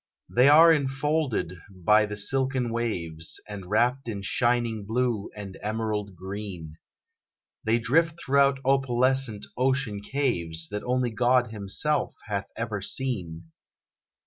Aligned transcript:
They 0.27 0.49
are 0.49 0.73
infolded 0.73 1.57
by 1.69 2.07
the 2.07 2.17
silken 2.17 2.71
waves, 2.73 3.39
And 3.47 3.69
wrapped 3.69 4.09
in 4.09 4.23
shining 4.23 4.83
blue, 4.83 5.29
and 5.35 5.59
emerald 5.61 6.15
green; 6.15 6.77
They 7.63 7.77
drift 7.77 8.19
through 8.19 8.55
opalescent 8.65 9.45
ocean 9.57 10.01
caves, 10.01 10.67
That 10.69 10.81
only 10.85 11.11
God 11.11 11.51
Himself 11.51 12.15
hath 12.25 12.47
ever 12.57 12.81
seen. 12.81 13.51